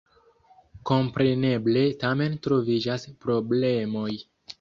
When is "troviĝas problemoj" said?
2.47-4.09